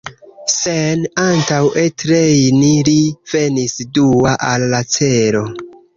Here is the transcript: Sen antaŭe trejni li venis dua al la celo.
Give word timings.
Sen 0.51 1.03
antaŭe 1.23 1.83
trejni 2.03 2.71
li 2.89 2.97
venis 3.35 3.77
dua 3.99 4.37
al 4.53 4.67
la 4.73 4.85
celo. 4.99 5.45